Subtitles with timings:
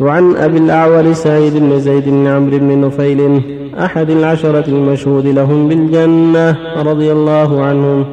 [0.00, 3.40] وعن أبي الأعور سعيد بن زيد بن عمرو بن نفيل
[3.78, 8.04] أحد العشرة المشهود لهم بالجنة رضي الله عنهم.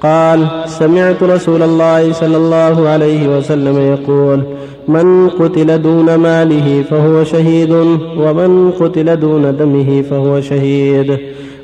[0.00, 4.42] قال سمعت رسول الله صلى الله عليه وسلم يقول
[4.88, 7.72] من قتل دون ماله فهو شهيد
[8.18, 11.18] ومن قتل دون دمه فهو شهيد.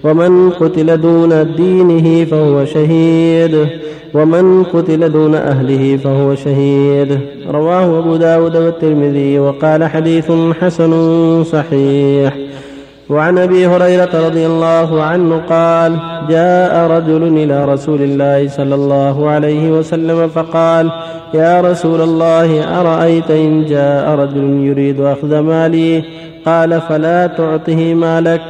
[0.04, 3.66] ومن قتل دون دينه فهو شهيد.
[4.14, 7.18] ومن قتل دون أهله فهو شهيد.
[7.50, 12.36] رواه أبو داود والترمذي وقال حديث حسن صحيح.
[13.10, 15.98] وعن أبي هريرة رضي الله عنه قال
[16.28, 20.90] جاء رجل إلى رسول الله صلى الله عليه وسلم فقال
[21.34, 26.04] يا رسول الله أرأيت إن جاء رجل يريد أخذ مالي؟
[26.46, 28.40] قال فلا تعطه مالك.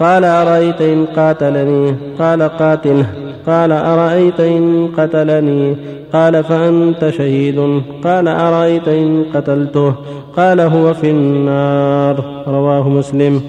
[0.00, 3.06] قال أرأيت إن قاتلني؟ قال قاتله.
[3.46, 5.76] قال أرأيت إن قتلني؟
[6.12, 7.82] قال فأنت شهيد.
[8.04, 9.94] قال أرأيت إن قتلته؟
[10.36, 12.44] قال هو في النار.
[12.48, 13.40] رواه مسلم.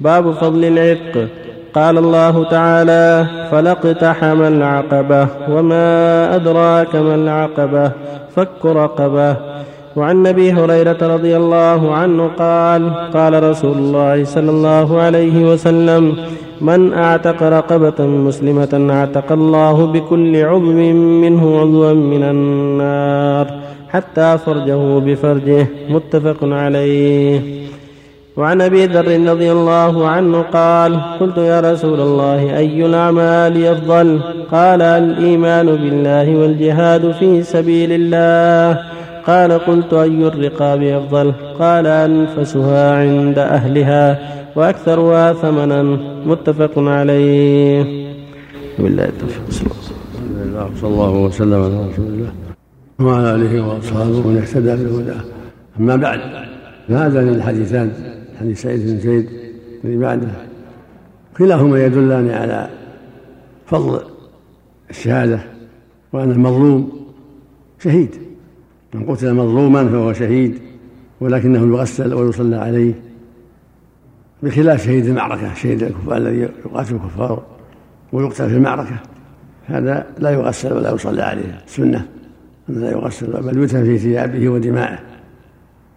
[0.00, 1.28] باب فضل العتق.
[1.74, 7.90] قال الله تعالى فلاقتحم العقبة وما أدراك ما العقبة؟
[8.36, 9.36] فك رقبة.
[9.96, 16.16] وعن أبي هريرة رضي الله عنه قال قال رسول الله صلى الله عليه وسلم
[16.60, 20.72] من أعتق رقبة مسلمة أعتق الله بكل عضو
[21.22, 23.46] منه عضوا من النار
[23.88, 25.66] حتى فرجه بفرجه.
[25.90, 27.40] متفق عليه.
[28.36, 34.20] وعن أبي ذر رضي الله عنه قال قلت يا رسول الله أي الأعمال أفضل؟
[34.52, 38.80] قال الإيمان بالله والجهاد في سبيل الله.
[39.26, 44.18] قال قلت أي الرقاب أفضل؟ قال أنفسها عند أهلها
[44.56, 45.82] وأكثرها ثمنا
[46.26, 47.84] متفق عليه.
[48.78, 51.62] بالله التوفيق صلى الله وسلم.
[51.62, 52.32] على رسول الله.
[53.00, 55.24] وعلى آله وأصحابه ومن اهتدى بهداه.
[55.80, 56.20] أما بعد
[56.88, 57.92] فهذان الحديثان
[58.40, 59.28] حديث سعيد بن زيد
[59.84, 60.28] الذي بعده
[61.38, 62.68] كلاهما يدلان على
[63.66, 64.00] فضل
[64.90, 65.40] الشهادة
[66.12, 66.92] وأن المظلوم
[67.78, 68.23] شهيد.
[68.94, 70.58] من قتل مظلوما فهو شهيد
[71.20, 72.94] ولكنه يغسل ويصلى عليه
[74.42, 77.42] بخلاف شهيد المعركة شهيد الكفار الذي يقاتل الكفار
[78.12, 78.96] ويقتل في المعركة.
[79.66, 82.08] هذا لا يغسل ولا يصلى عليه سنة.
[82.70, 84.98] أن لا يغسل بل يدفن في ثيابه ودمائه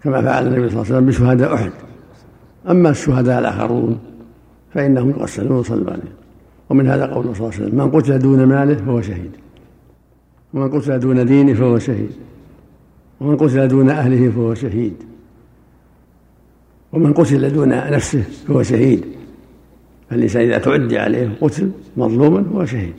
[0.03, 1.71] كما فعل النبي صلى الله عليه وسلم بشهداء أحد.
[2.69, 3.99] أما الشهداء الآخرون
[4.73, 6.17] فإنهم يغسلون ويصلون عليهم
[6.69, 9.31] ومن هذا قوله صلى الله عليه وسلم من قتل دون ماله فهو شهيد.
[10.53, 12.11] ومن قتل دون دينه فهو شهيد.
[13.21, 14.93] ومن قتل دون أهله فهو شهيد.
[16.93, 19.05] ومن قتل دون نفسه فهو شهيد.
[20.09, 22.93] فالإنسان إذا تعدي عليه قتل مظلوما فهو شهيد.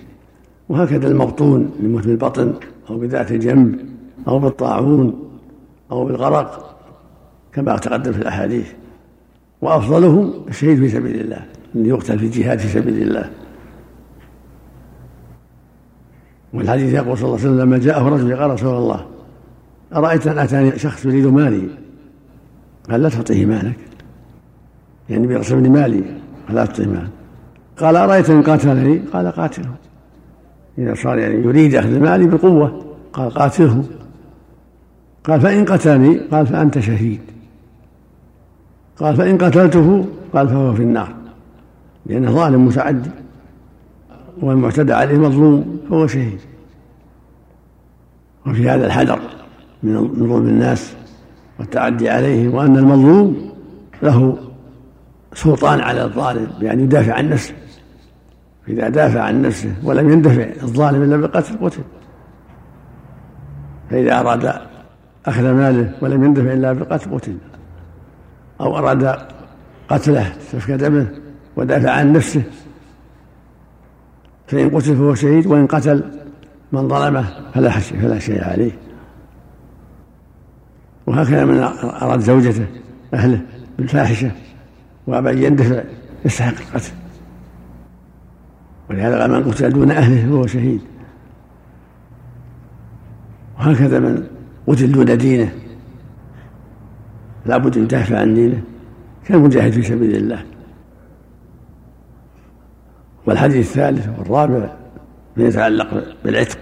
[0.69, 2.55] وهكذا المبطون يموت بالبطن
[2.91, 3.81] أو بذات الجنب
[4.29, 5.31] أو بالطاعون
[5.91, 6.77] أو بالغرق
[7.53, 8.73] كما تقدم في الأحاديث.
[9.63, 11.45] وأفضلهم الشهيد في سبيل الله
[11.77, 13.31] أن يقتل في الجهاد في سبيل الله.
[16.55, 19.07] والحديث يقول صلى الله عليه وسلم لما جاءه رجل قال رسول الله
[19.95, 21.69] أرأيت أن أتاني شخص يريد مالي؟
[22.91, 23.79] قال لا تعطيه مالك.
[25.11, 26.05] يعني بيغصبني مالي
[26.47, 27.11] قال لا تعطيه مالك
[27.79, 29.75] قال أرأيت إن قاتلني؟ قال قاتله.
[30.79, 33.85] إذا صار يعني يريد أخذ مالي بقوة قال قاتله.
[35.25, 37.21] قال فإن قتلني؟ قال فأنت شهيد.
[38.97, 41.15] قال فإن قتلته؟ قال فهو في النار.
[42.07, 43.11] لأنه ظالم متعدي
[44.43, 46.41] والمعتدى عليه مظلوم فهو شهيد.
[48.47, 49.38] وفي هذا الحذر.
[49.83, 50.93] من ظلم الناس
[51.59, 53.53] والتعدي عليهم وأن المظلوم
[54.03, 54.39] له
[55.35, 57.55] سلطان على الظالم بأن يدافع عن نفسه.
[58.69, 61.83] إذا دافع عن نفسه ولم يندفع الظالم إلا بالقتل قتل.
[63.91, 64.53] فإذا أراد
[65.27, 67.37] أخذ ماله ولم يندفع إلا بالقتل قتل.
[68.61, 69.19] أو أراد
[69.89, 71.07] قتله سفك دمه
[71.57, 72.43] ودافع عن نفسه
[74.47, 76.05] فإن قتل فهو شهيد وإن قتل
[76.73, 77.25] من ظلمه
[77.55, 78.88] فلا فلا شيء عليه.
[81.09, 81.59] وهكذا من
[82.03, 82.67] أراد زوجته
[83.15, 83.41] أهله
[83.79, 84.31] بالفاحشة
[85.07, 85.83] وأبى أن يندفع
[86.25, 86.93] يستحق القتل.
[88.91, 90.81] ولهذا من قتل دون أهله فهو شهيد.
[93.59, 94.27] وهكذا من
[94.67, 95.53] قتل دون دينه
[97.47, 98.63] لابد يدافع عن دينه
[99.25, 100.45] كالمجاهد في سبيل الله.
[103.27, 104.77] والحديث الثالث والرابع
[105.37, 106.59] من يتعلق بالعتق.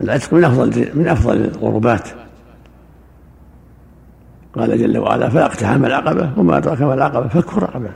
[0.00, 2.08] العتق من أفضل من أفضل القربات
[4.60, 7.90] قال جل وعلا فاقتحم العقبة وما أدراك ما العقبة فك رقبه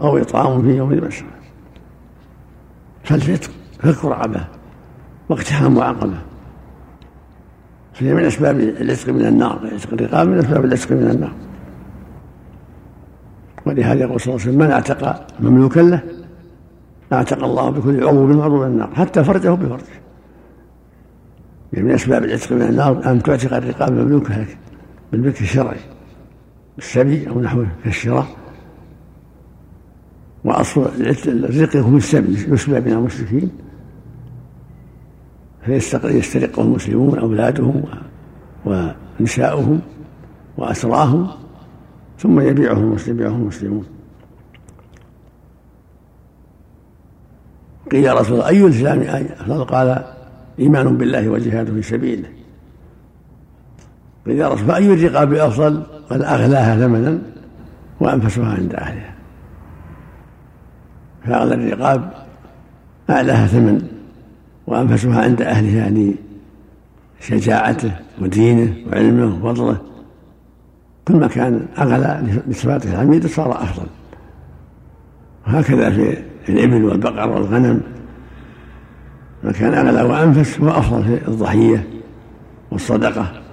[0.00, 1.26] أو إطعام في يوم المسجد
[3.04, 4.44] فالعتق فك رقبه
[5.28, 6.18] واقتحام عقبة.
[7.94, 11.32] فهي من أسباب العتق من النار عتق الرقاب من أسباب العتق من النار.
[13.66, 16.02] ولهذا يقول صلى الله عليه وسلم من أعتق مملوكا له
[17.12, 19.84] أعتق الله بكل عضو من عضو النار حتى فرجه بفرجه.
[21.72, 24.58] يعني من أسباب العتق من النار أن تعتق الرقاب مملوكه لك.
[25.14, 25.80] بالملك الشرعي
[26.76, 28.26] بالسبي أو نحوه كالشراء
[30.44, 30.90] وأصل
[31.26, 33.50] الرق هو السبي يسبى من المشركين.
[35.66, 37.84] فيسترقه المسلمون أولادهم
[38.64, 39.80] ونساؤهم
[40.56, 41.28] واسراهم
[42.18, 43.86] ثم يبيعه المسلم يبيعه المسلمون.
[47.92, 49.00] قيل يا رسول الله أي الإسلام
[49.40, 50.04] أفضل قال
[50.58, 52.43] إيمان بالله وجهاد في سبيله.
[54.26, 57.18] يا رسول فأي الرقاب أفضل قال أغلاها ثمنا
[58.00, 59.14] وأنفسها عند أهلها.
[61.24, 62.12] فأغلى الرقاب
[63.10, 63.82] أعلاها ثمن
[64.66, 66.14] وأنفسها عند أهلها يعني
[67.20, 69.76] شجاعته ودينه وعلمه وفضله.
[71.08, 73.86] كل ما كان أغلى لصفاته الحميدة صار أفضل.
[75.46, 77.80] وهكذا في الإبل والبقر والغنم.
[79.42, 81.88] ما كان أغلى وأنفس هو أفضل في الضحية
[82.70, 83.43] والصدقة.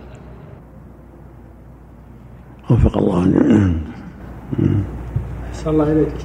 [2.70, 3.20] وفق الله
[5.50, 6.16] أحسن الله إليك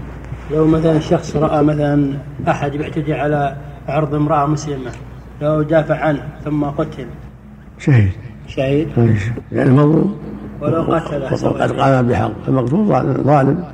[0.52, 2.12] لو مثلا شخص رأى مثلا
[2.48, 3.56] أحد يعتدي على
[3.88, 4.90] عرض امرأة مسلمة
[5.42, 7.06] لو دافع عنه ثم قتل.
[7.78, 8.12] شهيد.
[8.46, 8.88] شهيد؟
[9.52, 10.16] يعني مظلوم.
[10.60, 12.30] ولو قتله وقد قام بحق.
[12.48, 12.86] المقتول
[13.24, 13.64] ظالم.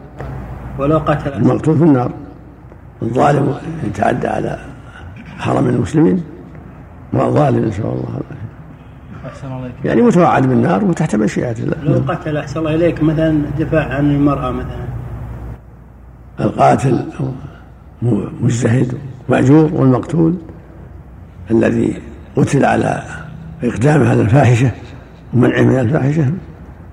[0.79, 2.11] ولو قتله المقتول في النار.
[3.03, 3.55] الظالم
[3.85, 4.59] يتعدى على
[5.39, 6.23] حرم المسلمين.
[7.15, 8.05] ظالم نسأل الله.
[8.09, 8.42] العافية
[9.27, 11.77] أحسن الله يعني متوعد بالنار وتحت مشيئة الله.
[11.83, 14.85] لو قتل أحسن الله إليك مثلا دفاع عن المرأة مثلا.
[16.41, 17.05] القاتل
[18.41, 18.99] مجتهد
[19.29, 20.35] مأجور والمقتول
[21.51, 22.03] الذي
[22.37, 23.03] قتل على
[23.65, 24.71] إقدامه على الفاحشة
[25.35, 26.33] ومنعه من الفاحشة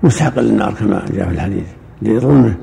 [0.02, 1.66] مستحق للنار كما جاء في الحديث.
[2.02, 2.54] لظلمه.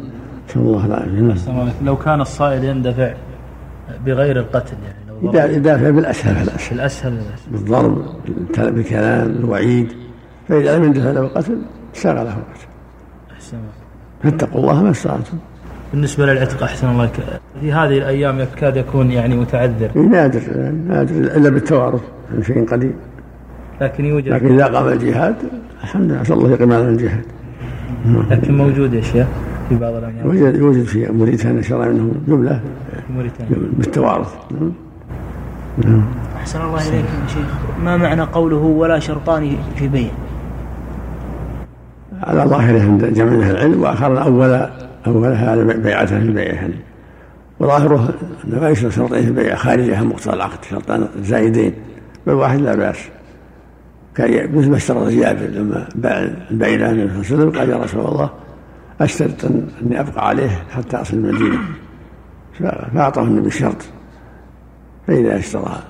[0.48, 1.74] نسأل الله العافية.
[1.84, 3.14] لو كان الصائل يندفع
[4.06, 5.07] بغير القتل يعني.
[5.24, 8.06] يدافع بالأسهل فالأسهل بالأسهل بالضرب
[8.58, 9.88] بالكلام الوعيد.
[10.48, 11.58] فإذا لم يندفع له القتل
[11.94, 12.68] ساغ له القتل.
[13.32, 13.58] أحسن.
[14.24, 15.38] فاتقوا الله ما استطعتم.
[15.94, 17.10] بالنسبة للعتق أحسن الله
[17.62, 19.98] في هذه الأيام يكاد يكون يعني متعذر.
[19.98, 20.42] نادر
[20.88, 22.02] نادر إلا بالتوارث
[22.42, 22.94] شيء قديم.
[23.82, 24.28] لكن يوجد.
[24.28, 25.36] لكن إذا قام الجهاد
[25.84, 27.26] الحمد لله الله يقيم على الجهاد.
[28.32, 29.28] لكن موجود يا شيخ
[29.70, 32.62] في بعض الأميال يوجد يوجد في موريتانيا شرع منهم جملة.
[33.10, 33.56] موريتانيا.
[33.78, 34.36] بالتوارث.
[35.78, 36.06] نعم.
[36.36, 37.48] أحسن الله إليكم يا شيخ.
[37.84, 40.10] ما معنى قوله ولا شرطان في بيع؟
[42.24, 44.70] على ظاهره عند جمع العلم وأخر أول
[45.08, 46.76] أولها على بيعتها في البيع يعني.
[47.60, 48.14] وظاهره
[48.48, 51.74] انه ما يشرط شرطين في البيع خارجها مقتضى العقد شرطان زائدين
[52.28, 52.98] بل واحد لا بأس.
[54.16, 57.70] كان مثل ما اشترط جابر لما باع البعير عن النبي صلى الله عليه وسلم قال
[57.70, 58.30] يا رسول الله
[59.02, 59.46] أشترط
[59.82, 61.58] اني أبقى عليه حتى أصل المدينة.
[62.94, 63.86] فأعطاه النبي شرط.
[65.08, 65.84] فاذا اشترى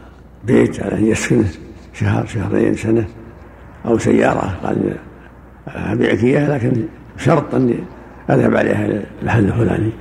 [0.43, 1.47] بيت على أن يسكنه
[1.93, 3.07] شهر شهرين سنة
[3.85, 4.95] أو سيارة قال
[5.67, 6.83] أبيعك إياها لكن
[7.17, 7.79] شرط أني
[8.29, 9.91] أذهب عليها إلى المحل الفلاني.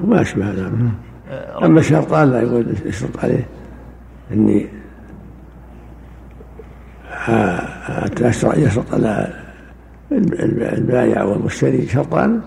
[0.00, 0.72] وما أشبه هذا
[1.62, 3.46] أما الشرطان لا يقول يشرط عليه
[4.32, 4.66] أني
[8.56, 9.32] يشرط على
[10.52, 12.40] البائع والمشتري شرطان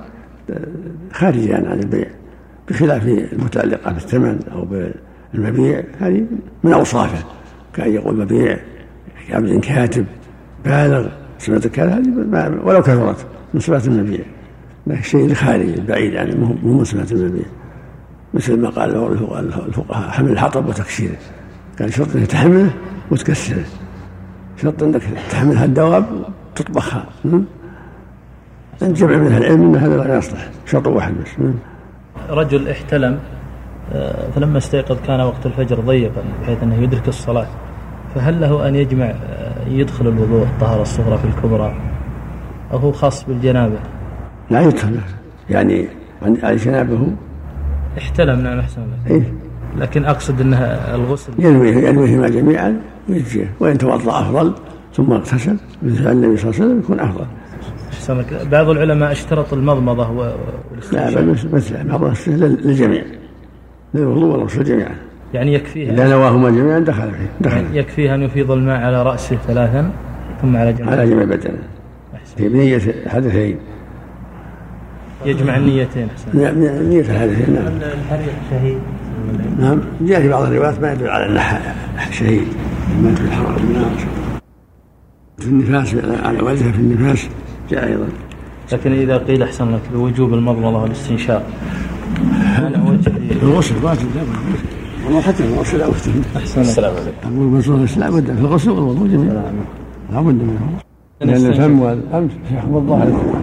[1.11, 2.09] خارجان عن البيع.
[2.69, 4.65] بخلاف المتعلقة بالثمن أو
[5.33, 6.25] بالمبيع هذه
[6.63, 7.23] من أوصافه.
[7.73, 8.57] كأن يقول مبيع
[9.29, 10.05] كعبد كاتب
[10.65, 11.07] بالغ
[11.39, 14.25] صفة الكلام؟ هذه ولو كثرت من صفات المبيع.
[14.87, 17.45] لكن الشيء الخارجي البعيد يعني مو من صفات المبيع.
[18.33, 18.95] مثل ما قال
[19.67, 21.15] الفقهاء حمل الحطب وتكسيره.
[21.79, 22.73] قال شرط إنك تحمله
[23.11, 23.65] وتكسره.
[24.61, 26.05] شرط إنك تحملها الدواب
[26.55, 27.05] تطبخها
[28.81, 30.49] الجمع من العلم ان هذا لا يصلح.
[30.65, 31.29] شرط واحد بس.
[32.29, 33.19] رجل احتلم
[33.93, 37.47] آه، فلما استيقظ كان وقت الفجر ضيقا بحيث أنه يدرك الصلاة.
[38.15, 41.73] فهل له أن يجمع آه، يدخل الوضوء الطهارة الصغرى في الكبرى؟
[42.71, 43.77] أو هو خاص بالجنابة؟
[44.49, 44.99] لا يدخل.
[45.49, 45.87] يعني
[46.43, 47.07] على جنابه؟
[47.97, 49.17] احتلم نعم أحسن الله.
[49.17, 49.33] إيه؟
[49.77, 51.33] لكن أقصد انها الغسل.
[51.39, 53.53] ينوي ينويهما جميعا ويجزيه.
[53.59, 54.53] وإن توضأ أفضل
[54.93, 56.99] ثم اغتسل مثل النبي صلى الله عليه وسلم يكون
[58.09, 63.03] افضل بعض العلماء اشترط المضمضة والاستنشاق لا بل مثل بعض للجميع.
[63.93, 64.95] للوضوء والغسل جميعا.
[65.33, 67.57] يعني يكفيه إذا نواهما جميعا دخل فيه دخل.
[67.57, 69.91] يعني يكفيه أن يفيض الماء على رأسه ثلاثا
[70.41, 71.59] ثم على جميع على جميع بدنه.
[72.37, 73.57] في بنية حدثين.
[75.25, 77.67] يجمع النيتين نية الحدثين نعم.
[77.77, 78.79] الحريق شهيد؟
[79.59, 79.81] نعم.
[80.01, 81.41] جاء في بعض الروايات ما يدل على أنه
[82.11, 82.47] شهيد.
[83.03, 83.91] مات في الحرام النار
[85.37, 87.29] في النفاس على وجهه في النفاس.
[87.71, 88.07] جاء أيضا.
[88.73, 91.47] لكن إذا قيل أحسن لك بوجوب المضمضة والاستنشاق
[93.43, 94.59] الغسل واجب لا بد.
[95.05, 97.17] والله حتى الغسل لا بد أحسن السلام عليكم.
[97.23, 98.25] أقول المسؤول لا بد.
[98.25, 99.53] في الغسل والوضوء جميعا
[100.13, 100.79] لا بد منه.
[101.21, 103.41] لأن الفم والأنف يحفظ الظاهر